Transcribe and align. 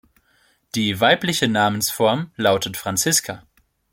Die 0.73 0.99
weibliche 0.99 1.47
Namensform 1.47 2.31
lautet 2.35 2.75
"Franziska". 2.75 3.43